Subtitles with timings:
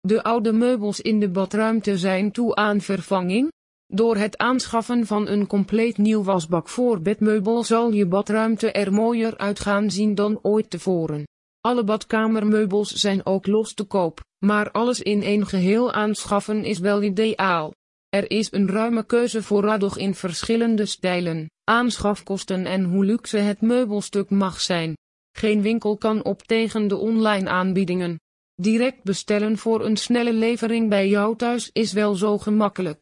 [0.00, 3.52] De oude meubels in de badruimte zijn toe aan vervanging.
[3.86, 9.38] Door het aanschaffen van een compleet nieuw wasbak voor bedmeubel zal je badruimte er mooier
[9.38, 11.24] uit gaan zien dan ooit tevoren.
[11.60, 17.02] Alle badkamermeubels zijn ook los te koop, maar alles in één geheel aanschaffen is wel
[17.02, 17.72] ideaal.
[18.08, 24.30] Er is een ruime keuze voorradig in verschillende stijlen, aanschafkosten en hoe luxe het meubelstuk
[24.30, 24.94] mag zijn.
[25.36, 28.18] Geen winkel kan op tegen de online aanbiedingen.
[28.60, 32.98] Direct bestellen voor een snelle levering bij jou thuis is wel zo gemakkelijk.